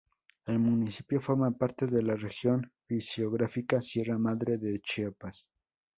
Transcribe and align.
El 0.47 0.57
municipio 0.57 1.21
forma 1.21 1.51
parte 1.51 1.85
de 1.85 2.01
la 2.01 2.15
región 2.15 2.73
fisiográfica 2.87 3.83
Sierra 3.83 4.17
Madre 4.17 4.57
de 4.57 4.79
Chiapas. 4.79 5.45